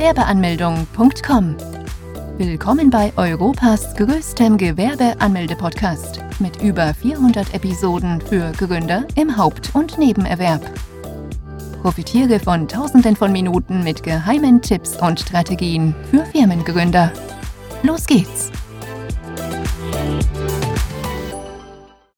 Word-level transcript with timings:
Gewerbeanmeldung.com. 0.00 1.56
Willkommen 2.38 2.88
bei 2.88 3.12
Europas 3.18 3.94
größtem 3.96 4.56
Gewerbeanmelde-Podcast 4.56 6.20
mit 6.38 6.62
über 6.62 6.94
400 6.94 7.52
Episoden 7.52 8.18
für 8.22 8.50
Gründer 8.52 9.06
im 9.14 9.36
Haupt- 9.36 9.74
und 9.74 9.98
Nebenerwerb. 9.98 10.62
Profitiere 11.82 12.40
von 12.40 12.66
Tausenden 12.66 13.14
von 13.14 13.30
Minuten 13.30 13.84
mit 13.84 14.02
geheimen 14.02 14.62
Tipps 14.62 14.96
und 14.96 15.20
Strategien 15.20 15.94
für 16.10 16.24
Firmengründer. 16.24 17.12
Los 17.82 18.06
geht's! 18.06 18.50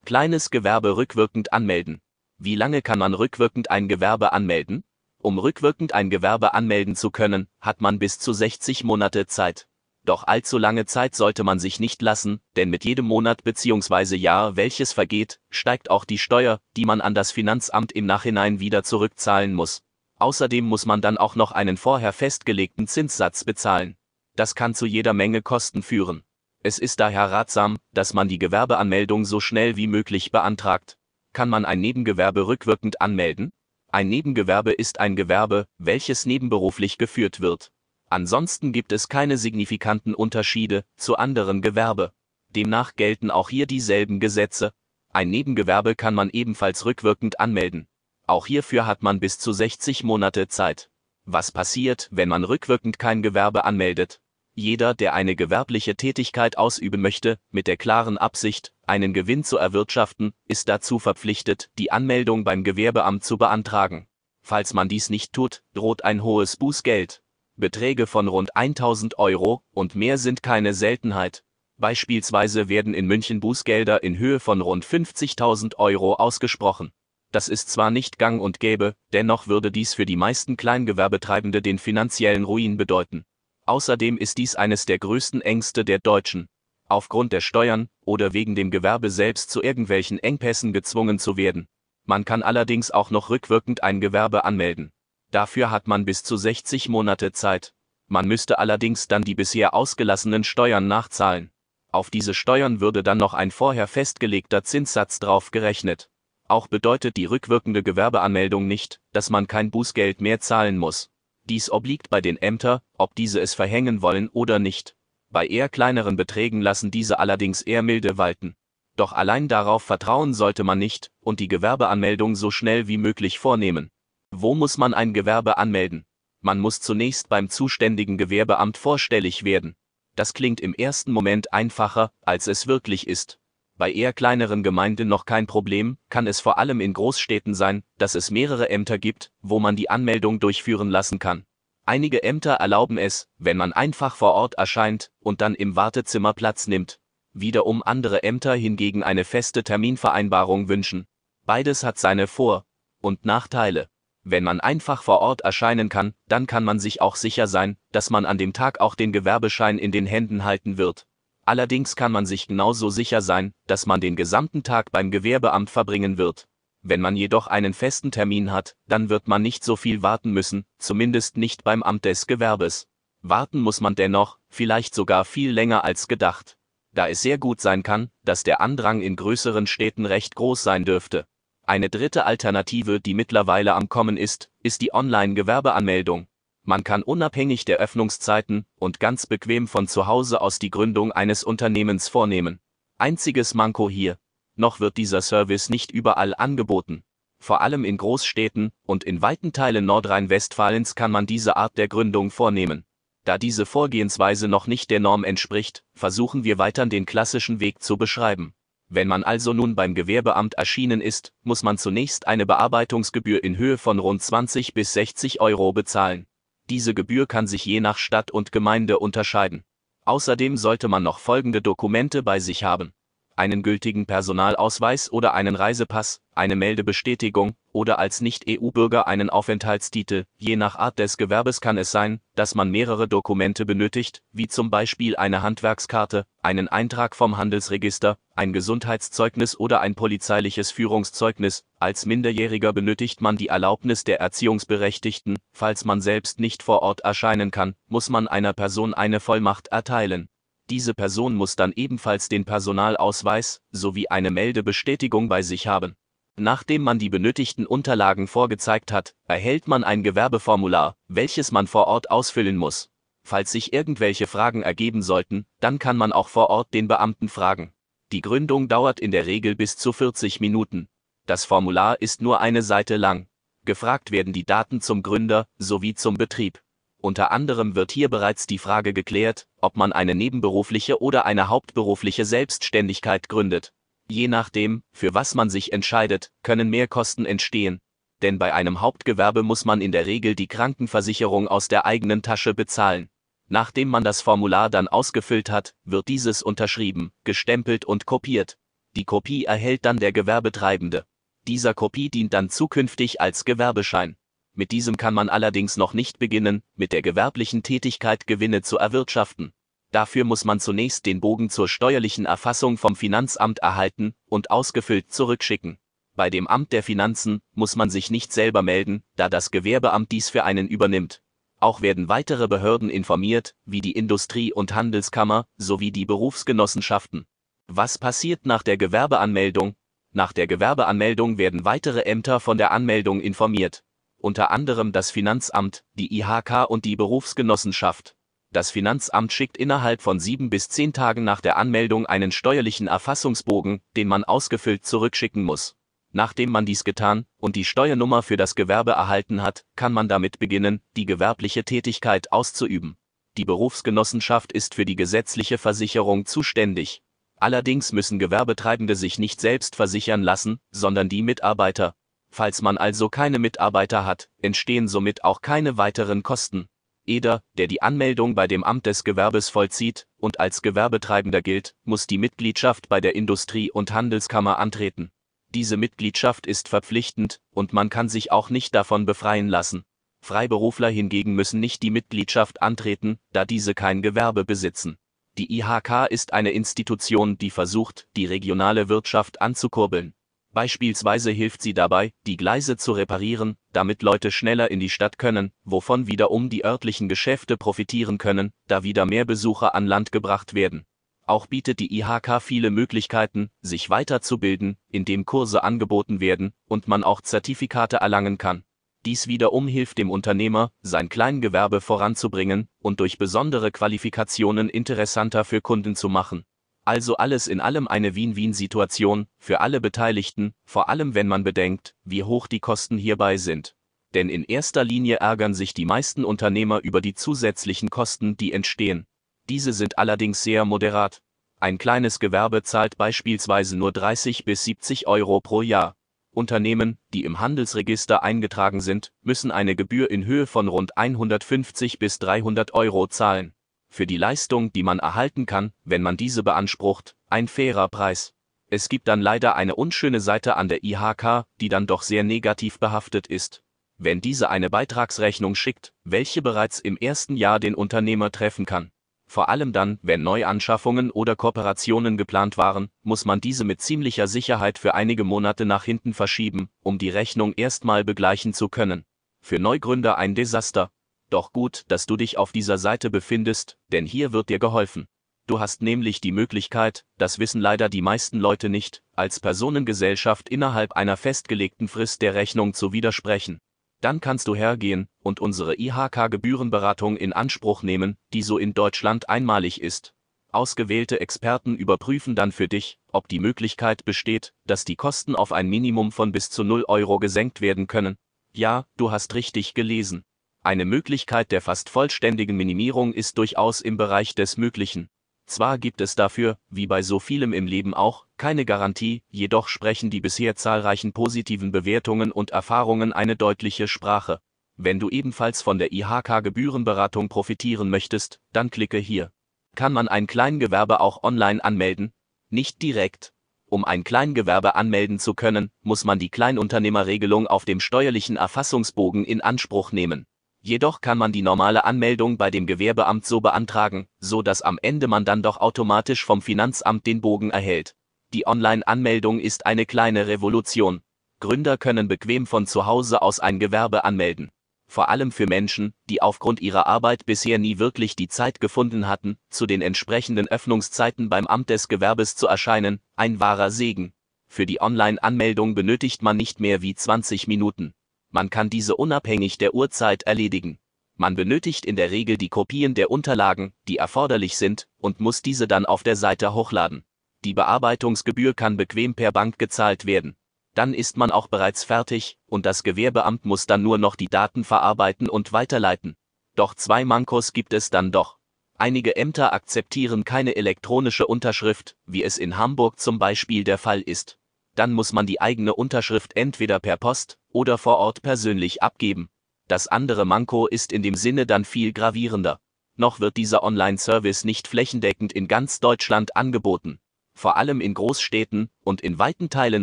Kleines 0.07 0.51
Gewerbe 0.51 0.96
rückwirkend 0.96 1.53
anmelden. 1.53 2.01
Wie 2.39 2.55
lange 2.55 2.80
kann 2.80 3.01
man 3.01 3.12
rückwirkend 3.12 3.73
ein 3.73 3.89
Gewerbe 3.89 4.33
anmelden? 4.33 4.85
Um 5.23 5.39
rückwirkend 5.39 5.95
ein 5.95 6.11
Gewerbe 6.11 6.53
anmelden 6.53 6.96
zu 6.96 7.12
können, 7.12 7.46
hat 7.61 7.80
man 7.80 8.00
bis 8.00 8.18
zu 8.18 8.32
60 8.32 8.82
Monate 8.82 9.29
Zeit. 9.29 9.68
Doch 10.04 10.25
allzu 10.25 10.58
lange 10.58 10.85
Zeit 10.85 11.14
sollte 11.14 11.44
man 11.44 11.61
sich 11.61 11.79
nicht 11.79 12.03
lassen, 12.03 12.40
denn 12.57 12.71
mit 12.71 12.85
jedem 12.85 13.07
Monat 13.07 13.44
bzw. 13.44 14.16
Jahr, 14.16 14.57
welches 14.57 14.93
vergeht, 14.93 15.39
steigt 15.49 15.90
auch 15.93 16.04
die 16.04 16.18
Steuer, 16.18 16.58
die 16.77 16.85
man 16.85 17.00
an 17.00 17.14
das 17.14 17.30
Finanzamt 17.30 17.93
im 17.93 18.04
Nachhinein 18.04 18.58
wieder 18.58 18.82
zurückzahlen 18.82 19.54
muss. 19.54 19.85
Außerdem 20.18 20.64
muss 20.64 20.86
man 20.86 21.00
dann 21.00 21.18
auch 21.18 21.36
noch 21.36 21.52
einen 21.52 21.77
vorher 21.77 22.13
festgelegten 22.13 22.89
Zinssatz 22.89 23.44
bezahlen. 23.44 23.96
Das 24.35 24.57
kann 24.57 24.75
zu 24.75 24.86
jeder 24.86 25.13
Menge 25.13 25.41
Kosten 25.41 25.85
führen. 25.85 26.25
Es 26.64 26.80
ist 26.80 26.99
daher 26.99 27.30
ratsam, 27.30 27.77
dass 27.93 28.13
man 28.13 28.27
die 28.27 28.41
Gewerbeanmeldung 28.41 29.25
so 29.25 29.39
schnell 29.39 29.77
wie 29.77 29.86
möglich 29.86 30.32
beantragt. 30.32 30.99
Kann 31.32 31.49
man 31.49 31.64
ein 31.64 31.80
Nebengewerbe 31.80 32.48
rückwirkend 32.48 33.00
anmelden? 33.00 33.52
Ein 33.95 34.09
Nebengewerbe 34.09 34.73
ist 34.73 35.01
ein 35.01 35.17
Gewerbe, 35.17 35.67
welches 35.77 36.25
nebenberuflich 36.25 36.97
geführt 36.97 37.41
wird. 37.41 37.70
Ansonsten 38.09 38.72
gibt 38.72 38.91
es 38.91 39.11
keine 39.11 39.36
signifikanten 39.36 40.14
Unterschiede 40.14 40.86
zu 40.97 41.16
anderen 41.16 41.61
Gewerbe. 41.61 42.14
Demnach 42.48 42.94
gelten 42.94 43.31
auch 43.31 43.50
hier 43.50 43.66
dieselben 43.66 44.19
Gesetze. 44.19 44.72
Ein 45.11 45.28
Nebengewerbe 45.28 45.94
kann 45.94 46.14
man 46.14 46.31
ebenfalls 46.31 46.86
rückwirkend 46.86 47.39
anmelden. 47.39 47.86
Auch 48.27 48.47
hierfür 48.47 48.86
hat 48.86 49.03
man 49.03 49.20
bis 49.20 49.39
zu 49.39 49.53
60 49.53 50.05
Monate 50.05 50.48
Zeit. 50.48 50.88
Was 51.27 51.53
passiert, 51.53 52.09
wenn 52.11 52.31
man 52.31 52.44
rückwirkend 52.44 52.98
kein 52.98 53.22
Gewerbe 53.22 53.66
anmeldet? 53.66 54.22
Jeder, 54.55 54.92
der 54.92 55.14
eine 55.14 55.34
gewerbliche 55.34 55.97
Tätigkeit 55.97 56.58
ausüben 56.58 57.00
möchte, 57.00 57.39
mit 57.50 57.67
der 57.67 57.78
klaren 57.78 58.19
Absicht, 58.19 58.75
einen 58.86 59.14
Gewinn 59.14 59.44
zu 59.44 59.56
erwirtschaften, 59.56 60.34
ist 60.47 60.69
dazu 60.69 60.98
verpflichtet, 60.98 61.70
die 61.78 61.91
Anmeldung 61.91 62.44
beim 62.44 62.62
Gewerbeamt 62.62 63.25
zu 63.25 63.39
beantragen. 63.39 64.09
Falls 64.42 64.75
man 64.75 64.89
dies 64.89 65.09
nicht 65.09 65.33
tut, 65.33 65.62
droht 65.72 66.05
ein 66.05 66.22
hohes 66.22 66.59
Bußgeld. 66.59 67.22
Beträge 67.56 68.06
von 68.06 68.28
rund 68.28 68.55
1000 68.55 69.19
Euro 69.19 69.62
und 69.72 69.94
mehr 69.94 70.19
sind 70.19 70.42
keine 70.42 70.75
Seltenheit. 70.75 71.44
Beispielsweise 71.78 72.69
werden 72.69 72.92
in 72.92 73.06
München 73.06 73.41
Bußgelder 73.41 74.03
in 74.03 74.19
Höhe 74.19 74.39
von 74.39 74.61
rund 74.61 74.84
50.000 74.84 75.77
Euro 75.77 76.14
ausgesprochen. 76.14 76.92
Das 77.31 77.48
ist 77.48 77.70
zwar 77.70 77.91
nicht 77.91 78.19
gang 78.19 78.42
und 78.42 78.61
gäbe, 78.61 78.94
dennoch 79.14 79.47
würde 79.47 79.72
dies 79.72 79.94
für 79.94 80.05
die 80.05 80.16
meisten 80.16 80.59
Kleingewerbetreibende 80.59 81.62
den 81.62 81.78
finanziellen 81.78 82.44
Ruin 82.44 82.77
bedeuten. 82.77 83.25
Außerdem 83.64 84.18
ist 84.18 84.38
dies 84.38 84.55
eines 84.56 84.86
der 84.86 84.98
größten 84.98 85.41
Ängste 85.41 85.84
der 85.84 85.98
Deutschen. 85.98 86.48
Aufgrund 86.88 87.32
der 87.32 87.41
Steuern 87.41 87.88
oder 88.04 88.32
wegen 88.32 88.54
dem 88.54 88.70
Gewerbe 88.70 89.10
selbst 89.10 89.50
zu 89.50 89.62
irgendwelchen 89.62 90.19
Engpässen 90.19 90.72
gezwungen 90.72 91.19
zu 91.19 91.36
werden. 91.36 91.69
Man 92.04 92.24
kann 92.24 92.42
allerdings 92.42 92.91
auch 92.91 93.10
noch 93.10 93.30
rückwirkend 93.30 93.82
ein 93.82 94.00
Gewerbe 94.00 94.44
anmelden. 94.44 94.92
Dafür 95.30 95.70
hat 95.70 95.86
man 95.86 96.04
bis 96.04 96.24
zu 96.24 96.36
60 96.36 96.88
Monate 96.88 97.32
Zeit. 97.32 97.72
Man 98.08 98.27
müsste 98.27 98.58
allerdings 98.58 99.08
dann 99.08 99.22
die 99.22 99.34
bisher 99.34 99.72
ausgelassenen 99.74 100.44
Steuern 100.44 100.88
nachzahlen. 100.88 101.50
Auf 101.92 102.10
diese 102.10 102.34
Steuern 102.34 102.81
würde 102.81 103.03
dann 103.03 103.19
noch 103.19 103.32
ein 103.32 103.50
vorher 103.50 103.87
festgelegter 103.87 104.64
Zinssatz 104.64 105.20
drauf 105.20 105.50
gerechnet. 105.50 106.10
Auch 106.48 106.66
bedeutet 106.66 107.16
die 107.16 107.26
rückwirkende 107.26 107.82
Gewerbeanmeldung 107.82 108.66
nicht, 108.66 109.00
dass 109.12 109.31
man 109.31 109.47
kein 109.47 109.70
Bußgeld 109.70 110.20
mehr 110.20 110.41
zahlen 110.41 110.76
muss. 110.76 111.12
Dies 111.52 111.70
obliegt 111.70 112.08
bei 112.08 112.22
den 112.22 112.38
Ämtern, 112.38 112.80
ob 112.96 113.14
diese 113.14 113.38
es 113.38 113.52
verhängen 113.52 114.00
wollen 114.00 114.30
oder 114.30 114.58
nicht. 114.58 114.96
Bei 115.28 115.46
eher 115.46 115.68
kleineren 115.68 116.16
Beträgen 116.16 116.62
lassen 116.62 116.90
diese 116.90 117.18
allerdings 117.18 117.60
eher 117.60 117.82
milde 117.82 118.16
walten. 118.16 118.56
Doch 118.96 119.12
allein 119.12 119.48
darauf 119.48 119.82
vertrauen 119.82 120.32
sollte 120.32 120.64
man 120.64 120.78
nicht 120.78 121.10
und 121.20 121.40
die 121.40 121.48
Gewerbeanmeldung 121.48 122.36
so 122.36 122.50
schnell 122.50 122.88
wie 122.88 122.96
möglich 122.96 123.38
vornehmen. 123.38 123.90
Wo 124.30 124.54
muss 124.54 124.78
man 124.78 124.94
ein 124.94 125.12
Gewerbe 125.12 125.58
anmelden? 125.58 126.06
Man 126.40 126.58
muss 126.58 126.80
zunächst 126.80 127.28
beim 127.28 127.50
zuständigen 127.50 128.16
Gewerbeamt 128.16 128.78
vorstellig 128.78 129.44
werden. 129.44 129.76
Das 130.16 130.32
klingt 130.32 130.58
im 130.58 130.72
ersten 130.72 131.12
Moment 131.12 131.52
einfacher, 131.52 132.12
als 132.22 132.46
es 132.46 132.66
wirklich 132.66 133.06
ist. 133.06 133.38
Bei 133.82 133.91
eher 133.91 134.12
kleineren 134.12 134.62
Gemeinden 134.62 135.09
noch 135.09 135.26
kein 135.26 135.48
Problem, 135.48 135.98
kann 136.09 136.28
es 136.28 136.38
vor 136.38 136.56
allem 136.56 136.81
in 136.81 136.93
Großstädten 136.93 137.53
sein, 137.53 137.82
dass 137.98 138.15
es 138.15 138.31
mehrere 138.31 138.70
Ämter 138.70 138.97
gibt, 138.97 139.32
wo 139.41 139.59
man 139.59 139.75
die 139.75 139.91
Anmeldung 139.91 140.38
durchführen 140.38 140.88
lassen 140.88 141.19
kann. 141.19 141.47
Einige 141.84 142.22
Ämter 142.22 142.53
erlauben 142.53 142.97
es, 142.97 143.26
wenn 143.38 143.56
man 143.56 143.72
einfach 143.72 144.15
vor 144.15 144.34
Ort 144.34 144.54
erscheint 144.54 145.10
und 145.19 145.41
dann 145.41 145.56
im 145.56 145.75
Wartezimmer 145.75 146.32
Platz 146.32 146.69
nimmt. 146.69 147.00
Wiederum 147.32 147.82
andere 147.82 148.22
Ämter 148.22 148.54
hingegen 148.54 149.03
eine 149.03 149.25
feste 149.25 149.65
Terminvereinbarung 149.65 150.69
wünschen. 150.69 151.09
Beides 151.44 151.82
hat 151.82 151.99
seine 151.99 152.28
Vor- 152.28 152.64
und 153.00 153.25
Nachteile. 153.25 153.88
Wenn 154.22 154.44
man 154.44 154.60
einfach 154.60 155.03
vor 155.03 155.19
Ort 155.19 155.41
erscheinen 155.41 155.88
kann, 155.88 156.14
dann 156.28 156.47
kann 156.47 156.62
man 156.62 156.78
sich 156.78 157.03
auch 157.03 157.16
sicher 157.16 157.49
sein, 157.49 157.76
dass 157.91 158.10
man 158.10 158.26
an 158.26 158.38
dem 158.38 158.53
Tag 158.53 158.81
auch 158.81 158.94
den 158.94 159.10
Gewerbeschein 159.10 159.76
in 159.76 159.91
den 159.91 160.06
Händen 160.06 160.44
halten 160.44 160.78
wird. 160.78 161.04
Allerdings 161.44 161.97
kann 161.97 162.12
man 162.12 162.25
sich 162.25 162.47
genauso 162.47 162.88
sicher 162.91 163.20
sein, 163.20 163.53
dass 163.66 163.86
man 163.86 164.00
den 164.00 164.16
gesamten 164.16 164.62
Tag 164.62 164.92
beim 164.92 165.10
Gewerbeamt 165.10 165.70
verbringen 165.70 166.19
wird. 166.19 166.47
Wenn 166.82 167.00
man 167.00 167.16
jedoch 167.16 167.47
einen 167.47 167.75
festen 167.75 168.10
Termin 168.10 168.53
hat, 168.53 168.75
dann 168.86 169.08
wird 169.08 169.28
man 169.28 169.42
nicht 169.42 169.64
so 169.64 169.76
viel 169.76 170.02
warten 170.02 170.32
müssen, 170.32 170.64
zumindest 170.78 171.36
nicht 171.36 171.64
beim 171.64 171.82
Amt 171.82 172.04
des 172.04 172.26
Gewerbes. 172.26 172.86
Warten 173.22 173.60
muss 173.60 173.81
man 173.81 173.94
dennoch, 173.94 174.38
vielleicht 174.48 174.94
sogar 174.94 175.25
viel 175.25 175.52
länger 175.52 175.84
als 175.84 176.08
gedacht. 176.08 176.56
Da 176.92 177.08
es 177.08 177.22
sehr 177.22 177.38
gut 177.38 177.60
sein 177.60 177.82
kann, 177.82 178.10
dass 178.25 178.42
der 178.42 178.60
Andrang 178.60 179.00
in 179.00 179.16
größeren 179.16 179.66
Städten 179.66 180.06
recht 180.06 180.34
groß 180.34 180.62
sein 180.62 180.84
dürfte. 180.84 181.26
Eine 181.64 181.88
dritte 181.88 182.26
Alternative, 182.26 183.00
die 183.00 183.14
mittlerweile 183.14 183.75
am 183.75 183.88
Kommen 183.88 184.16
ist, 184.16 184.50
ist 184.62 184.81
die 184.81 184.92
Online-Gewerbeanmeldung. 184.92 186.26
Man 186.65 186.84
kann 186.84 187.03
unabhängig 187.03 187.65
der 187.65 187.78
Öffnungszeiten 187.78 188.67
und 188.77 189.00
ganz 189.00 189.27
bequem 189.27 189.67
von 189.67 189.89
zu 189.89 190.06
Hause 190.06 190.41
aus 190.41 190.61
die 190.61 190.71
Gründung 190.71 191.11
eines 191.11 191.43
Unternehmens 191.43 192.09
vornehmen. 192.09 192.61
Einziges 192.99 193.55
Manko 193.55 193.91
hier. 193.91 194.17
Noch 194.55 194.78
wird 194.78 194.97
dieser 194.97 195.23
Service 195.23 195.71
nicht 195.71 195.91
überall 195.91 196.34
angeboten. 196.34 197.03
Vor 197.41 197.62
allem 197.62 197.84
in 197.84 197.97
Großstädten 197.97 198.71
und 198.87 199.03
in 199.03 199.21
weiten 199.21 199.53
Teilen 199.53 199.87
Nordrhein-Westfalens 199.87 200.95
kann 200.95 201.11
man 201.11 201.27
diese 201.27 201.56
Art 201.56 201.77
der 201.77 201.89
Gründung 201.89 202.31
vornehmen. 202.31 202.84
Da 203.25 203.39
diese 203.39 203.67
Vorgehensweise 203.67 204.47
noch 204.47 204.69
nicht 204.69 204.91
der 204.91 205.00
Norm 205.00 205.25
entspricht, 205.25 205.83
versuchen 205.94 206.44
wir 206.44 206.59
weiter 206.59 206.87
den 206.87 207.06
klassischen 207.06 207.59
Weg 207.59 207.83
zu 207.83 207.97
beschreiben. 207.97 208.55
Wenn 208.89 209.09
man 209.09 209.25
also 209.25 209.53
nun 209.53 209.75
beim 209.75 209.97
Gewerbeamt 209.97 210.55
erschienen 210.55 211.00
ist, 211.00 211.33
muss 211.43 211.65
man 211.65 211.79
zunächst 211.79 212.29
eine 212.29 212.47
Bearbeitungsgebühr 212.47 213.43
in 213.43 213.56
Höhe 213.56 213.79
von 213.79 213.99
rund 213.99 214.23
20 214.23 214.75
bis 214.75 214.93
60 214.93 215.41
Euro 215.41 215.73
bezahlen. 215.73 216.27
Diese 216.71 216.95
Gebühr 216.95 217.27
kann 217.27 217.47
sich 217.47 217.65
je 217.65 217.81
nach 217.81 217.99
Stadt 217.99 218.31
und 218.31 218.53
Gemeinde 218.53 218.99
unterscheiden. 218.99 219.65
Außerdem 220.05 220.56
sollte 220.56 220.89
man 220.89 221.03
noch 221.03 221.19
folgende 221.19 221.62
Dokumente 221.62 222.23
bei 222.23 222.41
sich 222.41 222.65
haben. 222.65 222.93
Einen 223.42 223.64
gültigen 223.64 224.06
Personalausweis 224.06 225.10
oder 225.10 225.34
einen 225.34 225.56
Reisepass, 225.56 226.20
eine 226.32 226.54
Meldebestätigung 226.54 227.56
oder 227.72 227.98
als 227.98 228.20
Nicht-EU-Bürger 228.20 229.08
einen 229.08 229.30
Aufenthaltstitel. 229.30 230.26
Je 230.37 230.55
nach 230.55 230.76
Art 230.76 231.00
des 231.00 231.17
Gewerbes 231.17 231.61
kann 231.61 231.76
es 231.76 231.90
sein, 231.90 232.20
dass 232.37 232.55
man 232.55 232.70
mehrere 232.70 233.08
Dokumente 233.08 233.67
benötigt, 233.67 234.22
wie 234.31 234.46
zum 234.46 234.70
Beispiel 234.70 235.17
eine 235.17 235.43
Handwerkskarte, 235.43 236.25
einen 236.40 236.69
Eintrag 236.69 237.17
vom 237.17 237.37
Handelsregister, 237.37 238.17
ein 238.37 238.52
Gesundheitszeugnis 238.52 239.58
oder 239.58 239.81
ein 239.81 239.96
polizeiliches 239.96 240.70
Führungszeugnis. 240.70 241.64
Als 241.81 242.06
Minderjähriger 242.06 242.72
benötigt 242.72 243.22
man 243.22 243.37
die 243.37 243.49
Erlaubnis 243.49 244.05
der 244.05 244.20
Erziehungsberechtigten. 244.20 245.37
Falls 245.52 245.84
man 245.84 246.00
selbst 246.00 246.38
nicht 246.38 246.62
vor 246.62 246.82
Ort 246.82 247.00
erscheinen 247.00 247.50
kann, 247.50 247.75
muss 247.88 248.08
man 248.08 248.28
einer 248.28 248.52
Person 248.52 248.94
eine 248.94 249.19
Vollmacht 249.19 249.67
erteilen. 249.67 250.28
Diese 250.72 250.94
Person 250.94 251.34
muss 251.34 251.54
dann 251.54 251.74
ebenfalls 251.76 252.30
den 252.30 252.46
Personalausweis 252.46 253.60
sowie 253.72 254.08
eine 254.08 254.30
Meldebestätigung 254.30 255.28
bei 255.28 255.42
sich 255.42 255.66
haben. 255.66 255.96
Nachdem 256.38 256.80
man 256.80 256.98
die 256.98 257.10
benötigten 257.10 257.66
Unterlagen 257.66 258.26
vorgezeigt 258.26 258.90
hat, 258.90 259.14
erhält 259.28 259.69
man 259.69 259.84
ein 259.84 260.02
Gewerbeformular, 260.02 260.96
welches 261.08 261.52
man 261.52 261.66
vor 261.66 261.88
Ort 261.88 262.10
ausfüllen 262.10 262.56
muss. 262.56 262.88
Falls 263.22 263.52
sich 263.52 263.74
irgendwelche 263.74 264.26
Fragen 264.26 264.62
ergeben 264.62 265.02
sollten, 265.02 265.44
dann 265.60 265.78
kann 265.78 265.98
man 265.98 266.10
auch 266.10 266.28
vor 266.28 266.48
Ort 266.48 266.72
den 266.72 266.88
Beamten 266.88 267.28
fragen. 267.28 267.74
Die 268.10 268.22
Gründung 268.22 268.66
dauert 268.66 268.98
in 268.98 269.10
der 269.10 269.26
Regel 269.26 269.54
bis 269.54 269.76
zu 269.76 269.92
40 269.92 270.40
Minuten. 270.40 270.88
Das 271.26 271.44
Formular 271.44 272.00
ist 272.00 272.22
nur 272.22 272.40
eine 272.40 272.62
Seite 272.62 272.96
lang. 272.96 273.26
Gefragt 273.66 274.10
werden 274.10 274.32
die 274.32 274.46
Daten 274.46 274.80
zum 274.80 275.02
Gründer 275.02 275.46
sowie 275.58 275.94
zum 275.94 276.14
Betrieb. 276.14 276.62
Unter 277.02 277.32
anderem 277.32 277.75
wird 277.75 277.90
hier 277.90 278.08
bereits 278.08 278.46
die 278.46 278.58
Frage 278.58 278.93
geklärt, 278.93 279.49
ob 279.60 279.76
man 279.76 279.93
eine 279.93 280.14
nebenberufliche 280.14 281.02
oder 281.02 281.26
eine 281.26 281.49
hauptberufliche 281.49 282.25
Selbstständigkeit 282.25 283.28
gründet. 283.28 283.72
Je 284.08 284.28
nachdem, 284.28 284.84
für 284.93 285.12
was 285.12 285.34
man 285.34 285.50
sich 285.50 285.72
entscheidet, 285.72 286.31
können 286.44 286.70
Mehrkosten 286.70 287.26
entstehen. 287.26 287.81
Denn 288.22 288.38
bei 288.38 288.54
einem 288.54 288.81
Hauptgewerbe 288.81 289.43
muss 289.43 289.64
man 289.64 289.81
in 289.81 289.90
der 289.90 290.06
Regel 290.06 290.37
die 290.37 290.46
Krankenversicherung 290.46 291.49
aus 291.49 291.66
der 291.66 291.87
eigenen 291.87 292.22
Tasche 292.22 292.54
bezahlen. 292.54 293.08
Nachdem 293.48 293.88
man 293.88 294.05
das 294.05 294.20
Formular 294.20 294.70
dann 294.70 294.87
ausgefüllt 294.87 295.50
hat, 295.50 295.75
wird 295.82 296.06
dieses 296.06 296.40
unterschrieben, 296.40 297.10
gestempelt 297.25 297.84
und 297.84 298.06
kopiert. 298.06 298.58
Die 298.94 299.05
Kopie 299.05 299.44
erhält 299.44 299.84
dann 299.87 299.96
der 299.96 300.12
Gewerbetreibende. 300.12 301.05
Dieser 301.48 301.75
Kopie 301.75 302.10
dient 302.10 302.32
dann 302.32 302.48
zukünftig 302.48 303.20
als 303.20 303.44
Gewerbeschein. 303.44 304.16
Mit 304.54 304.70
diesem 304.70 304.99
kann 304.99 305.14
man 305.14 305.31
allerdings 305.31 305.78
noch 305.78 305.94
nicht 305.94 306.19
beginnen, 306.19 306.62
mit 306.76 306.93
der 306.93 307.00
gewerblichen 307.00 307.62
Tätigkeit 307.62 308.26
Gewinne 308.26 308.60
zu 308.60 308.76
erwirtschaften. 308.76 309.54
Dafür 309.93 310.25
muss 310.25 310.44
man 310.44 310.60
zunächst 310.60 311.06
den 311.06 311.20
Bogen 311.20 311.49
zur 311.49 311.69
steuerlichen 311.69 312.26
Erfassung 312.26 312.76
vom 312.76 312.94
Finanzamt 312.94 313.60
erhalten 313.60 314.14
und 314.26 314.50
ausgefüllt 314.50 315.10
zurückschicken. 315.10 315.78
Bei 316.14 316.28
dem 316.28 316.46
Amt 316.46 316.72
der 316.72 316.82
Finanzen 316.82 317.40
muss 317.54 317.76
man 317.76 317.88
sich 317.88 318.10
nicht 318.10 318.32
selber 318.32 318.60
melden, 318.60 319.02
da 319.16 319.31
das 319.31 319.50
Gewerbeamt 319.50 320.12
dies 320.12 320.28
für 320.28 320.44
einen 320.44 320.69
übernimmt. 320.69 321.22
Auch 321.58 321.81
werden 321.81 322.08
weitere 322.08 322.46
Behörden 322.46 322.90
informiert, 322.90 323.55
wie 323.64 323.81
die 323.81 323.93
Industrie- 323.93 324.52
und 324.52 324.75
Handelskammer 324.75 325.46
sowie 325.56 325.93
die 325.93 326.05
Berufsgenossenschaften. 326.05 327.25
Was 327.69 327.96
passiert 327.96 328.44
nach 328.44 328.62
der 328.62 328.76
Gewerbeanmeldung? 328.76 329.76
Nach 330.12 330.34
der 330.34 330.46
Gewerbeanmeldung 330.46 331.38
werden 331.38 331.64
weitere 331.64 332.02
Ämter 332.02 332.40
von 332.40 332.58
der 332.58 332.70
Anmeldung 332.70 333.20
informiert 333.20 333.82
unter 334.22 334.50
anderem 334.50 334.92
das 334.92 335.10
Finanzamt, 335.10 335.84
die 335.94 336.19
IHK 336.19 336.66
und 336.69 336.84
die 336.84 336.96
Berufsgenossenschaft. 336.96 338.16
Das 338.52 338.70
Finanzamt 338.70 339.32
schickt 339.32 339.56
innerhalb 339.56 340.02
von 340.02 340.20
sieben 340.20 340.50
bis 340.50 340.69
zehn 340.69 340.92
Tagen 340.92 341.24
nach 341.24 341.40
der 341.40 341.56
Anmeldung 341.56 342.06
einen 342.06 342.32
steuerlichen 342.32 342.86
Erfassungsbogen, 342.86 343.80
den 343.96 344.08
man 344.08 344.24
ausgefüllt 344.24 344.84
zurückschicken 344.84 345.42
muss. 345.42 345.76
Nachdem 346.12 346.50
man 346.50 346.66
dies 346.66 346.84
getan 346.84 347.24
und 347.38 347.56
die 347.56 347.64
Steuernummer 347.64 348.22
für 348.22 348.36
das 348.36 348.54
Gewerbe 348.54 348.92
erhalten 348.92 349.42
hat, 349.42 349.64
kann 349.76 349.94
man 349.94 350.08
damit 350.08 350.38
beginnen, 350.38 350.82
die 350.96 351.06
gewerbliche 351.06 351.64
Tätigkeit 351.64 352.30
auszuüben. 352.30 352.98
Die 353.38 353.46
Berufsgenossenschaft 353.46 354.52
ist 354.52 354.74
für 354.74 354.84
die 354.84 354.96
gesetzliche 354.96 355.56
Versicherung 355.56 356.26
zuständig. 356.26 357.02
Allerdings 357.36 357.92
müssen 357.92 358.19
Gewerbetreibende 358.19 358.94
sich 358.94 359.19
nicht 359.19 359.40
selbst 359.40 359.74
versichern 359.74 360.22
lassen, 360.22 360.60
sondern 360.70 361.08
die 361.08 361.22
Mitarbeiter, 361.22 361.94
Falls 362.34 362.62
man 362.62 362.79
also 362.79 363.11
keine 363.11 363.38
Mitarbeiter 363.38 364.06
hat, 364.06 364.31
entstehen 364.40 364.88
somit 364.88 365.23
auch 365.23 365.43
keine 365.43 365.76
weiteren 365.76 366.23
Kosten. 366.23 366.67
Jeder, 367.05 367.43
der 367.58 367.67
die 367.67 367.82
Anmeldung 367.82 368.34
bei 368.34 368.46
dem 368.46 368.64
Amt 368.64 368.87
des 368.87 369.05
Gewerbes 369.05 369.50
vollzieht 369.50 370.06
und 370.17 370.40
als 370.40 370.62
Gewerbetreibender 370.62 371.43
gilt, 371.43 371.75
muss 371.84 372.06
die 372.06 372.17
Mitgliedschaft 372.17 372.88
bei 372.88 373.02
der 373.02 373.14
Industrie- 373.17 373.70
und 373.70 373.93
Handelskammer 373.93 374.58
antreten. 374.58 375.11
Diese 375.50 375.76
Mitgliedschaft 375.76 376.46
ist 376.46 376.69
verpflichtend 376.69 377.43
und 377.50 377.75
man 377.75 377.90
kann 377.90 378.08
sich 378.08 378.32
auch 378.32 378.49
nicht 378.49 378.75
davon 378.75 379.05
befreien 379.05 379.49
lassen. 379.49 379.84
Freiberufler 380.23 380.88
hingegen 380.88 381.34
müssen 381.34 381.61
nicht 381.61 381.82
die 381.82 381.90
Mitgliedschaft 381.90 382.62
antreten, 382.62 383.19
da 383.32 383.44
diese 383.44 383.75
kein 383.75 384.00
Gewerbe 384.00 384.46
besitzen. 384.46 384.96
Die 385.37 385.58
IHK 385.58 386.06
ist 386.08 386.32
eine 386.32 386.52
Institution, 386.52 387.37
die 387.37 387.50
versucht, 387.50 388.08
die 388.17 388.25
regionale 388.25 388.88
Wirtschaft 388.88 389.43
anzukurbeln. 389.43 390.14
Beispielsweise 390.54 391.31
hilft 391.31 391.62
sie 391.62 391.72
dabei, 391.72 392.12
die 392.26 392.37
Gleise 392.37 392.76
zu 392.76 392.93
reparieren, 392.93 393.56
damit 393.72 394.02
Leute 394.02 394.31
schneller 394.31 394.70
in 394.70 394.81
die 394.81 394.90
Stadt 394.90 395.19
können, 395.19 395.52
wovon 395.64 396.06
wiederum 396.06 396.50
die 396.50 396.64
örtlichen 396.64 397.08
Geschäfte 397.08 397.56
profitieren 397.56 398.19
können, 398.19 398.52
da 398.69 398.82
wieder 398.82 399.06
mehr 399.06 399.25
Besucher 399.25 399.75
an 399.75 399.87
Land 399.87 400.12
gebracht 400.12 400.52
werden. 400.52 400.84
Auch 401.25 401.46
bietet 401.46 401.78
die 401.78 401.99
IHK 401.99 402.43
viele 402.43 402.70
Möglichkeiten, 402.70 403.49
sich 403.62 403.88
weiterzubilden, 403.88 404.76
indem 404.90 405.25
Kurse 405.25 405.64
angeboten 405.64 406.20
werden 406.20 406.52
und 406.66 406.87
man 406.87 407.02
auch 407.02 407.22
Zertifikate 407.22 407.96
erlangen 407.96 408.37
kann. 408.37 408.64
Dies 409.06 409.26
wiederum 409.28 409.66
hilft 409.66 409.98
dem 409.98 410.10
Unternehmer, 410.10 410.70
sein 410.82 411.08
Kleingewerbe 411.08 411.81
voranzubringen 411.81 412.69
und 412.78 413.00
durch 413.00 413.19
besondere 413.19 413.72
Qualifikationen 413.72 414.69
interessanter 414.69 415.44
für 415.44 415.60
Kunden 415.60 415.96
zu 415.96 416.08
machen. 416.08 416.44
Also 416.84 417.17
alles 417.17 417.46
in 417.46 417.61
allem 417.61 417.87
eine 417.87 418.17
Win-Win-Situation 418.17 419.29
für 419.38 419.61
alle 419.61 419.81
Beteiligten, 419.81 420.52
vor 420.64 420.88
allem 420.88 421.14
wenn 421.14 421.29
man 421.29 421.44
bedenkt, 421.44 421.94
wie 422.02 422.25
hoch 422.25 422.49
die 422.49 422.58
Kosten 422.58 422.99
hierbei 422.99 423.37
sind. 423.37 423.76
Denn 424.14 424.29
in 424.29 424.43
erster 424.43 424.82
Linie 424.82 425.17
ärgern 425.17 425.55
sich 425.55 425.75
die 425.75 425.84
meisten 425.84 426.25
Unternehmer 426.25 426.81
über 426.82 427.00
die 427.00 427.14
zusätzlichen 427.14 427.88
Kosten, 427.88 428.37
die 428.37 428.52
entstehen. 428.52 429.06
Diese 429.49 429.73
sind 429.73 429.96
allerdings 429.96 430.43
sehr 430.43 430.64
moderat. 430.64 431.23
Ein 431.61 431.79
kleines 431.79 432.19
Gewerbe 432.19 432.64
zahlt 432.64 432.99
beispielsweise 432.99 433.76
nur 433.76 433.93
30 433.93 434.44
bis 434.44 434.64
70 434.64 435.06
Euro 435.06 435.40
pro 435.40 435.62
Jahr. 435.62 435.94
Unternehmen, 436.32 436.99
die 437.14 437.25
im 437.25 437.38
Handelsregister 437.38 438.25
eingetragen 438.25 438.81
sind, 438.81 439.12
müssen 439.23 439.52
eine 439.52 439.76
Gebühr 439.76 440.11
in 440.11 440.25
Höhe 440.25 440.49
von 440.49 440.67
rund 440.67 440.96
150 440.96 442.00
bis 442.00 442.19
300 442.19 442.75
Euro 442.75 443.06
zahlen 443.06 443.55
für 443.93 444.06
die 444.06 444.17
Leistung, 444.17 444.73
die 444.73 444.83
man 444.83 444.99
erhalten 444.99 445.44
kann, 445.44 445.73
wenn 445.85 446.00
man 446.00 446.17
diese 446.17 446.43
beansprucht, 446.43 447.15
ein 447.29 447.47
fairer 447.47 447.89
Preis. 447.89 448.33
Es 448.69 448.89
gibt 448.89 449.06
dann 449.06 449.21
leider 449.21 449.55
eine 449.55 449.75
unschöne 449.75 450.21
Seite 450.21 450.56
an 450.56 450.69
der 450.69 450.83
IHK, 450.83 451.44
die 451.61 451.69
dann 451.69 451.87
doch 451.87 452.00
sehr 452.00 452.25
negativ 452.25 452.79
behaftet 452.79 453.27
ist. 453.27 453.62
Wenn 453.99 454.23
diese 454.23 454.49
eine 454.49 454.71
Beitragsrechnung 454.71 455.55
schickt, 455.55 455.93
welche 456.05 456.41
bereits 456.41 456.81
im 456.81 456.97
ersten 456.97 457.37
Jahr 457.37 457.61
den 457.61 457.75
Unternehmer 457.75 458.33
treffen 458.33 458.65
kann. 458.65 458.91
Vor 459.27 459.50
allem 459.50 459.75
dann, 459.75 459.99
wenn 460.03 460.23
Neuanschaffungen 460.23 461.11
oder 461.11 461.37
Kooperationen 461.37 462.17
geplant 462.17 462.56
waren, 462.56 462.89
muss 463.03 463.27
man 463.27 463.43
diese 463.43 463.65
mit 463.65 463.83
ziemlicher 463.83 464.27
Sicherheit 464.27 464.79
für 464.79 464.94
einige 464.94 465.25
Monate 465.25 465.67
nach 465.67 465.85
hinten 465.85 466.15
verschieben, 466.15 466.71
um 466.81 466.97
die 466.97 467.11
Rechnung 467.11 467.53
erstmal 467.53 468.05
begleichen 468.05 468.55
zu 468.55 468.71
können. 468.71 469.05
Für 469.43 469.59
Neugründer 469.59 470.17
ein 470.17 470.35
Desaster, 470.35 470.91
doch 471.32 471.52
gut, 471.52 471.84
dass 471.88 472.06
du 472.06 472.17
dich 472.17 472.38
auf 472.38 472.52
dieser 472.52 472.79
Seite 472.79 473.11
befindest, 473.11 473.79
denn 473.88 474.06
hier 474.06 474.32
wird 474.32 474.49
dir 474.49 474.58
geholfen. 474.58 475.06
Du 475.46 475.58
hast 475.58 475.82
nämlich 475.82 476.20
die 476.20 476.32
Möglichkeit, 476.32 477.05
das 477.19 477.38
wissen 477.38 477.61
leider 477.61 477.88
die 477.88 478.02
meisten 478.02 478.38
Leute 478.38 478.69
nicht, 478.69 479.02
als 479.17 479.40
Personengesellschaft 479.40 480.49
innerhalb 480.49 480.93
einer 480.93 481.17
festgelegten 481.17 481.88
Frist 481.88 482.23
der 482.23 482.34
Rechnung 482.34 482.75
zu 482.75 482.93
widersprechen. 482.93 483.58
Dann 484.00 484.20
kannst 484.20 484.49
du 484.49 484.55
hergehen 484.55 485.08
und 485.23 485.40
unsere 485.40 485.79
IHK-Gebührenberatung 485.79 487.17
in 487.17 487.32
Anspruch 487.32 487.82
nehmen, 487.82 488.17
die 488.32 488.43
so 488.43 488.58
in 488.58 488.74
Deutschland 488.74 489.29
einmalig 489.29 489.81
ist. 489.81 490.15
Ausgewählte 490.53 491.20
Experten 491.20 491.77
überprüfen 491.77 492.34
dann 492.34 492.53
für 492.53 492.69
dich, 492.69 492.98
ob 493.10 493.27
die 493.29 493.39
Möglichkeit 493.39 494.05
besteht, 494.05 494.53
dass 494.67 494.84
die 494.84 494.96
Kosten 494.96 495.34
auf 495.34 495.51
ein 495.51 495.69
Minimum 495.69 496.12
von 496.12 496.31
bis 496.31 496.51
zu 496.51 496.62
0 496.62 496.84
Euro 496.89 497.19
gesenkt 497.19 497.60
werden 497.60 497.86
können. 497.86 498.17
Ja, 498.53 498.86
du 498.96 499.10
hast 499.10 499.34
richtig 499.34 499.72
gelesen. 499.72 500.24
Eine 500.64 500.84
Möglichkeit 500.84 501.50
der 501.50 501.60
fast 501.60 501.88
vollständigen 501.88 502.56
Minimierung 502.56 503.12
ist 503.12 503.36
durchaus 503.36 503.81
im 503.81 503.96
Bereich 503.96 504.36
des 504.36 504.56
Möglichen. 504.56 505.08
Zwar 505.44 505.76
gibt 505.76 506.00
es 506.00 506.14
dafür, 506.14 506.56
wie 506.70 506.86
bei 506.86 507.02
so 507.02 507.19
vielem 507.19 507.52
im 507.52 507.66
Leben 507.66 507.94
auch, 507.94 508.26
keine 508.36 508.64
Garantie, 508.64 509.24
jedoch 509.28 509.66
sprechen 509.66 510.08
die 510.08 510.20
bisher 510.20 510.54
zahlreichen 510.54 511.12
positiven 511.12 511.72
Bewertungen 511.72 512.31
und 512.31 512.50
Erfahrungen 512.50 513.12
eine 513.12 513.35
deutliche 513.35 513.88
Sprache. 513.88 514.38
Wenn 514.76 515.00
du 515.00 515.11
ebenfalls 515.11 515.62
von 515.62 515.78
der 515.78 515.92
IHK 515.92 516.45
Gebührenberatung 516.45 517.28
profitieren 517.28 517.90
möchtest, 517.90 518.38
dann 518.52 518.71
klicke 518.71 518.99
hier. 518.99 519.33
Kann 519.75 519.92
man 519.92 520.07
ein 520.07 520.28
Kleingewerbe 520.28 521.00
auch 521.00 521.25
online 521.25 521.62
anmelden? 521.62 522.12
Nicht 522.50 522.83
direkt. 522.83 523.33
Um 523.66 523.85
ein 523.85 524.04
Kleingewerbe 524.04 524.76
anmelden 524.76 525.19
zu 525.19 525.35
können, 525.35 525.73
muss 525.83 526.04
man 526.04 526.21
die 526.21 526.28
Kleinunternehmerregelung 526.28 527.49
auf 527.49 527.64
dem 527.64 527.81
steuerlichen 527.81 528.37
Erfassungsbogen 528.37 529.25
in 529.25 529.40
Anspruch 529.40 529.90
nehmen. 529.90 530.25
Jedoch 530.64 531.00
kann 531.00 531.19
man 531.19 531.33
die 531.33 531.42
normale 531.42 531.85
Anmeldung 531.85 532.38
bei 532.38 532.52
dem 532.52 532.69
Gewerbeamt 532.69 533.26
so 533.26 533.40
beantragen, 533.40 534.07
so 534.21 534.42
dass 534.42 534.62
am 534.62 534.78
Ende 534.81 535.09
man 535.09 535.25
dann 535.25 535.42
doch 535.42 535.57
automatisch 535.57 536.25
vom 536.25 536.40
Finanzamt 536.40 537.04
den 537.04 537.21
Bogen 537.21 537.50
erhält. 537.50 537.97
Die 538.33 538.47
Online-Anmeldung 538.47 539.40
ist 539.40 539.66
eine 539.66 539.87
kleine 539.87 540.28
Revolution. 540.28 541.02
Gründer 541.40 541.76
können 541.76 542.07
bequem 542.07 542.47
von 542.47 542.69
zu 542.69 542.87
Hause 542.87 543.23
aus 543.23 543.40
ein 543.40 543.59
Gewerbe 543.59 544.04
anmelden. 544.04 544.52
Vor 544.87 545.09
allem 545.09 545.33
für 545.33 545.47
Menschen, 545.47 545.95
die 546.09 546.23
aufgrund 546.23 546.61
ihrer 546.61 546.87
Arbeit 546.87 547.26
bisher 547.26 547.59
nie 547.59 547.78
wirklich 547.78 548.14
die 548.14 548.28
Zeit 548.28 548.61
gefunden 548.61 549.09
hatten, 549.09 549.38
zu 549.50 549.66
den 549.66 549.83
entsprechenden 549.83 550.47
Öffnungszeiten 550.47 551.28
beim 551.28 551.49
Amt 551.49 551.71
des 551.71 551.88
Gewerbes 551.88 552.37
zu 552.37 552.47
erscheinen, 552.47 553.00
ein 553.16 553.40
wahrer 553.40 553.73
Segen. 553.73 554.12
Für 554.47 554.66
die 554.66 554.81
Online-Anmeldung 554.81 555.75
benötigt 555.75 556.23
man 556.23 556.37
nicht 556.37 556.61
mehr 556.61 556.83
wie 556.83 556.95
20 556.95 557.49
Minuten. 557.49 557.95
Man 558.33 558.51
kann 558.51 558.71
diese 558.71 558.97
unabhängig 558.97 559.59
der 559.59 559.75
Uhrzeit 559.75 560.25
erledigen. 560.25 560.79
Man 561.17 561.37
benötigt 561.37 561.85
in 561.85 561.97
der 561.97 562.11
Regel 562.11 562.39
die 562.39 562.49
Kopien 562.49 562.95
der 562.95 563.11
Unterlagen, 563.11 563.75
die 563.87 563.99
erforderlich 563.99 564.57
sind, 564.57 564.89
und 564.99 565.21
muss 565.21 565.43
diese 565.43 565.69
dann 565.69 565.87
auf 565.87 566.03
der 566.03 566.17
Seite 566.17 566.55
hochladen. 566.55 567.05
Die 567.45 567.55
Bearbeitungsgebühr 567.55 568.55
kann 568.55 568.79
bequem 568.79 569.15
per 569.15 569.33
Bank 569.33 569.59
gezahlt 569.59 570.07
werden. 570.07 570.35
Dann 570.75 570.95
ist 570.95 571.19
man 571.19 571.31
auch 571.31 571.47
bereits 571.47 571.85
fertig, 571.85 572.39
und 572.47 572.65
das 572.65 572.83
Gewerbeamt 572.83 573.45
muss 573.45 573.67
dann 573.67 573.83
nur 573.83 573.99
noch 573.99 574.17
die 574.17 574.29
Daten 574.29 574.65
verarbeiten 574.65 575.29
und 575.29 575.53
weiterleiten. 575.53 576.17
Doch 576.55 576.75
zwei 576.75 577.05
Mankos 577.05 577.53
gibt 577.53 577.75
es 577.75 577.91
dann 577.91 578.11
doch. 578.11 578.39
Einige 578.79 579.15
Ämter 579.15 579.53
akzeptieren 579.53 580.25
keine 580.25 580.57
elektronische 580.57 581.27
Unterschrift, 581.27 581.97
wie 582.07 582.25
es 582.25 582.39
in 582.39 582.57
Hamburg 582.57 582.99
zum 582.99 583.19
Beispiel 583.19 583.65
der 583.65 583.79
Fall 583.79 584.01
ist. 584.01 584.39
Dann 584.75 584.93
muss 584.93 585.12
man 585.12 585.26
die 585.26 585.41
eigene 585.41 585.75
Unterschrift 585.75 586.37
entweder 586.37 586.81
per 586.81 586.97
Post 586.97 587.38
oder 587.50 587.79
vor 587.79 587.99
Ort 587.99 588.23
persönlich 588.23 588.83
abgeben. 588.83 589.29
Das 589.69 589.88
andere 589.88 590.25
Manko 590.25 590.67
ist 590.67 590.93
in 590.93 591.02
dem 591.02 591.14
Sinne 591.14 591.47
dann 591.47 591.64
viel 591.64 591.93
gravierender. 591.93 592.59
Noch 592.97 593.21
wird 593.21 593.37
dieser 593.37 593.62
Online-Service 593.62 594.45
nicht 594.45 594.69
flächendeckend 594.69 595.33
in 595.33 595.49
ganz 595.49 595.81
Deutschland 595.81 596.37
angeboten. 596.37 596.99
Vor 597.35 597.57
allem 597.57 597.81
in 597.81 597.95
Großstädten 597.95 598.69
und 598.85 599.00
in 599.00 599.19
weiten 599.19 599.49
Teilen 599.49 599.83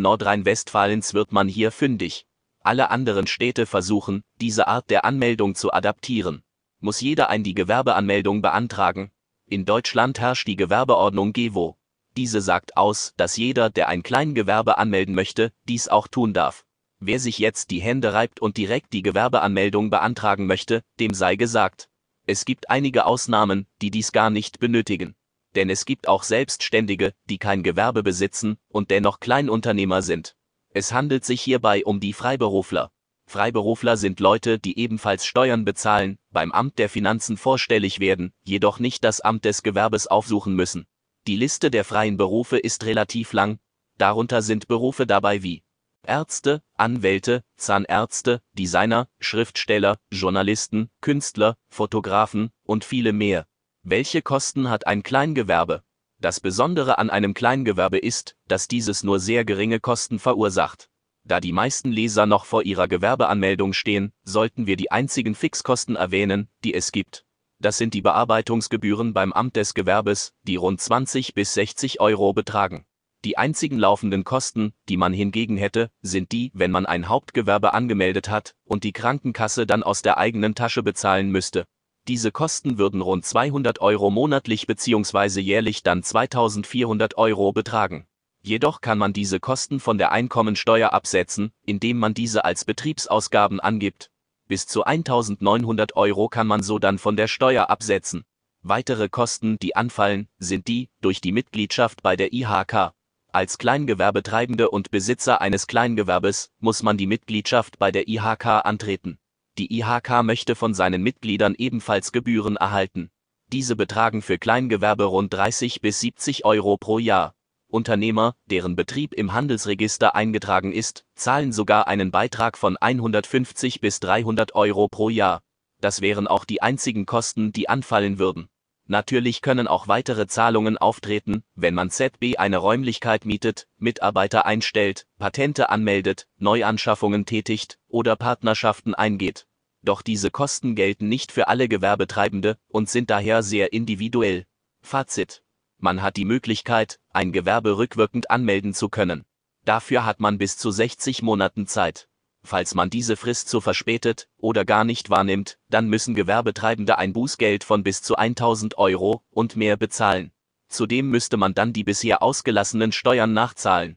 Nordrhein-Westfalens 0.00 1.14
wird 1.14 1.32
man 1.32 1.48
hier 1.48 1.72
fündig. 1.72 2.26
Alle 2.62 2.90
anderen 2.90 3.26
Städte 3.26 3.66
versuchen, 3.66 4.22
diese 4.40 4.68
Art 4.68 4.90
der 4.90 5.04
Anmeldung 5.04 5.54
zu 5.54 5.72
adaptieren. 5.72 6.42
Muss 6.78 7.00
jeder 7.00 7.28
ein 7.30 7.42
die 7.42 7.54
Gewerbeanmeldung 7.54 8.42
beantragen? 8.42 9.10
In 9.46 9.64
Deutschland 9.64 10.20
herrscht 10.20 10.46
die 10.46 10.56
Gewerbeordnung 10.56 11.32
GEWO. 11.32 11.76
Diese 12.16 12.40
sagt 12.40 12.76
aus, 12.76 13.14
dass 13.16 13.36
jeder, 13.36 13.70
der 13.70 13.88
ein 13.88 14.02
Kleingewerbe 14.02 14.78
anmelden 14.78 15.14
möchte, 15.14 15.52
dies 15.68 15.88
auch 15.88 16.08
tun 16.08 16.32
darf. 16.32 16.64
Wer 16.98 17.18
sich 17.18 17.38
jetzt 17.38 17.70
die 17.70 17.80
Hände 17.80 18.12
reibt 18.12 18.40
und 18.40 18.56
direkt 18.56 18.92
die 18.92 19.02
Gewerbeanmeldung 19.02 19.90
beantragen 19.90 20.46
möchte, 20.46 20.82
dem 20.98 21.14
sei 21.14 21.36
gesagt. 21.36 21.88
Es 22.26 22.44
gibt 22.44 22.68
einige 22.68 23.06
Ausnahmen, 23.06 23.66
die 23.80 23.90
dies 23.90 24.12
gar 24.12 24.28
nicht 24.28 24.58
benötigen. 24.58 25.14
Denn 25.54 25.70
es 25.70 25.84
gibt 25.84 26.08
auch 26.08 26.22
Selbstständige, 26.22 27.14
die 27.24 27.38
kein 27.38 27.62
Gewerbe 27.62 28.02
besitzen 28.02 28.58
und 28.68 28.90
dennoch 28.90 29.18
Kleinunternehmer 29.20 30.02
sind. 30.02 30.36
Es 30.72 30.92
handelt 30.92 31.24
sich 31.24 31.40
hierbei 31.40 31.84
um 31.84 32.00
die 32.00 32.12
Freiberufler. 32.12 32.92
Freiberufler 33.26 33.96
sind 33.96 34.20
Leute, 34.20 34.58
die 34.58 34.78
ebenfalls 34.78 35.24
Steuern 35.24 35.64
bezahlen, 35.64 36.18
beim 36.30 36.52
Amt 36.52 36.78
der 36.78 36.88
Finanzen 36.88 37.36
vorstellig 37.36 37.98
werden, 37.98 38.32
jedoch 38.42 38.78
nicht 38.78 39.04
das 39.04 39.20
Amt 39.20 39.44
des 39.44 39.62
Gewerbes 39.62 40.06
aufsuchen 40.06 40.54
müssen. 40.54 40.86
Die 41.30 41.36
Liste 41.36 41.70
der 41.70 41.84
freien 41.84 42.16
Berufe 42.16 42.58
ist 42.58 42.86
relativ 42.86 43.32
lang, 43.32 43.60
darunter 43.98 44.42
sind 44.42 44.66
Berufe 44.66 45.06
dabei 45.06 45.44
wie 45.44 45.62
Ärzte, 46.04 46.60
Anwälte, 46.74 47.44
Zahnärzte, 47.56 48.42
Designer, 48.54 49.06
Schriftsteller, 49.20 49.98
Journalisten, 50.10 50.90
Künstler, 51.00 51.56
Fotografen 51.68 52.50
und 52.64 52.84
viele 52.84 53.12
mehr. 53.12 53.46
Welche 53.84 54.22
Kosten 54.22 54.70
hat 54.70 54.88
ein 54.88 55.04
Kleingewerbe? 55.04 55.84
Das 56.18 56.40
Besondere 56.40 56.98
an 56.98 57.10
einem 57.10 57.32
Kleingewerbe 57.32 57.98
ist, 57.98 58.36
dass 58.48 58.66
dieses 58.66 59.04
nur 59.04 59.20
sehr 59.20 59.44
geringe 59.44 59.78
Kosten 59.78 60.18
verursacht. 60.18 60.90
Da 61.22 61.38
die 61.38 61.52
meisten 61.52 61.92
Leser 61.92 62.26
noch 62.26 62.44
vor 62.44 62.64
ihrer 62.64 62.88
Gewerbeanmeldung 62.88 63.72
stehen, 63.72 64.12
sollten 64.24 64.66
wir 64.66 64.76
die 64.76 64.90
einzigen 64.90 65.36
Fixkosten 65.36 65.94
erwähnen, 65.94 66.48
die 66.64 66.74
es 66.74 66.90
gibt. 66.90 67.24
Das 67.62 67.76
sind 67.76 67.92
die 67.92 68.00
Bearbeitungsgebühren 68.00 69.12
beim 69.12 69.34
Amt 69.34 69.56
des 69.56 69.74
Gewerbes, 69.74 70.32
die 70.44 70.56
rund 70.56 70.80
20 70.80 71.34
bis 71.34 71.52
60 71.52 72.00
Euro 72.00 72.32
betragen. 72.32 72.86
Die 73.22 73.36
einzigen 73.36 73.78
laufenden 73.78 74.24
Kosten, 74.24 74.72
die 74.88 74.96
man 74.96 75.12
hingegen 75.12 75.58
hätte, 75.58 75.90
sind 76.00 76.32
die, 76.32 76.50
wenn 76.54 76.70
man 76.70 76.86
ein 76.86 77.06
Hauptgewerbe 77.06 77.74
angemeldet 77.74 78.30
hat 78.30 78.54
und 78.64 78.82
die 78.82 78.92
Krankenkasse 78.92 79.66
dann 79.66 79.82
aus 79.82 80.00
der 80.00 80.16
eigenen 80.16 80.54
Tasche 80.54 80.82
bezahlen 80.82 81.30
müsste. 81.30 81.66
Diese 82.08 82.32
Kosten 82.32 82.78
würden 82.78 83.02
rund 83.02 83.26
200 83.26 83.82
Euro 83.82 84.08
monatlich 84.08 84.66
bzw. 84.66 85.40
jährlich 85.40 85.82
dann 85.82 86.02
2400 86.02 87.18
Euro 87.18 87.52
betragen. 87.52 88.06
Jedoch 88.40 88.80
kann 88.80 88.96
man 88.96 89.12
diese 89.12 89.38
Kosten 89.38 89.80
von 89.80 89.98
der 89.98 90.12
Einkommensteuer 90.12 90.94
absetzen, 90.94 91.52
indem 91.66 91.98
man 91.98 92.14
diese 92.14 92.46
als 92.46 92.64
Betriebsausgaben 92.64 93.60
angibt. 93.60 94.09
Bis 94.50 94.66
zu 94.66 94.82
1900 94.82 95.94
Euro 95.94 96.28
kann 96.28 96.48
man 96.48 96.64
so 96.64 96.80
dann 96.80 96.98
von 96.98 97.14
der 97.14 97.28
Steuer 97.28 97.70
absetzen. 97.70 98.24
Weitere 98.62 99.08
Kosten, 99.08 99.60
die 99.60 99.76
anfallen, 99.76 100.26
sind 100.40 100.66
die 100.66 100.88
durch 101.00 101.20
die 101.20 101.30
Mitgliedschaft 101.30 102.02
bei 102.02 102.16
der 102.16 102.32
IHK. 102.32 102.90
Als 103.30 103.58
Kleingewerbetreibende 103.58 104.68
und 104.68 104.90
Besitzer 104.90 105.40
eines 105.40 105.68
Kleingewerbes 105.68 106.50
muss 106.58 106.82
man 106.82 106.96
die 106.96 107.06
Mitgliedschaft 107.06 107.78
bei 107.78 107.92
der 107.92 108.08
IHK 108.08 108.64
antreten. 108.64 109.20
Die 109.56 109.72
IHK 109.78 110.24
möchte 110.24 110.56
von 110.56 110.74
seinen 110.74 111.04
Mitgliedern 111.04 111.54
ebenfalls 111.56 112.10
Gebühren 112.10 112.56
erhalten. 112.56 113.12
Diese 113.52 113.76
betragen 113.76 114.20
für 114.20 114.36
Kleingewerbe 114.36 115.04
rund 115.04 115.32
30 115.32 115.80
bis 115.80 116.00
70 116.00 116.44
Euro 116.44 116.76
pro 116.76 116.98
Jahr. 116.98 117.36
Unternehmer, 117.70 118.34
deren 118.46 118.76
Betrieb 118.76 119.14
im 119.14 119.32
Handelsregister 119.32 120.14
eingetragen 120.14 120.72
ist, 120.72 121.04
zahlen 121.14 121.52
sogar 121.52 121.86
einen 121.88 122.10
Beitrag 122.10 122.58
von 122.58 122.76
150 122.76 123.80
bis 123.80 124.00
300 124.00 124.54
Euro 124.54 124.88
pro 124.88 125.08
Jahr. 125.08 125.42
Das 125.80 126.00
wären 126.00 126.26
auch 126.26 126.44
die 126.44 126.62
einzigen 126.62 127.06
Kosten, 127.06 127.52
die 127.52 127.68
anfallen 127.68 128.18
würden. 128.18 128.48
Natürlich 128.86 129.40
können 129.40 129.68
auch 129.68 129.86
weitere 129.86 130.26
Zahlungen 130.26 130.76
auftreten, 130.76 131.44
wenn 131.54 131.74
man 131.74 131.90
ZB 131.90 132.38
eine 132.38 132.56
Räumlichkeit 132.56 133.24
mietet, 133.24 133.68
Mitarbeiter 133.78 134.46
einstellt, 134.46 135.06
Patente 135.16 135.70
anmeldet, 135.70 136.26
Neuanschaffungen 136.38 137.24
tätigt 137.24 137.78
oder 137.86 138.16
Partnerschaften 138.16 138.96
eingeht. 138.96 139.46
Doch 139.82 140.02
diese 140.02 140.32
Kosten 140.32 140.74
gelten 140.74 141.08
nicht 141.08 141.30
für 141.30 141.46
alle 141.46 141.68
Gewerbetreibende 141.68 142.58
und 142.66 142.90
sind 142.90 143.10
daher 143.10 143.44
sehr 143.44 143.72
individuell. 143.72 144.44
Fazit. 144.82 145.44
Man 145.80 146.02
hat 146.02 146.16
die 146.16 146.26
Möglichkeit, 146.26 147.00
ein 147.10 147.32
Gewerbe 147.32 147.78
rückwirkend 147.78 148.30
anmelden 148.30 148.74
zu 148.74 148.90
können. 148.90 149.24
Dafür 149.64 150.04
hat 150.04 150.20
man 150.20 150.36
bis 150.36 150.58
zu 150.58 150.70
60 150.70 151.22
Monaten 151.22 151.66
Zeit. 151.66 152.08
Falls 152.42 152.74
man 152.74 152.90
diese 152.90 153.16
Frist 153.16 153.48
zu 153.48 153.60
verspätet 153.60 154.28
oder 154.36 154.64
gar 154.64 154.84
nicht 154.84 155.10
wahrnimmt, 155.10 155.58
dann 155.68 155.88
müssen 155.88 156.14
Gewerbetreibende 156.14 156.98
ein 156.98 157.12
Bußgeld 157.12 157.64
von 157.64 157.82
bis 157.82 158.02
zu 158.02 158.16
1000 158.16 158.78
Euro 158.78 159.22
und 159.30 159.56
mehr 159.56 159.76
bezahlen. 159.76 160.32
Zudem 160.68 161.08
müsste 161.08 161.36
man 161.36 161.54
dann 161.54 161.72
die 161.72 161.84
bisher 161.84 162.22
ausgelassenen 162.22 162.92
Steuern 162.92 163.32
nachzahlen. 163.32 163.96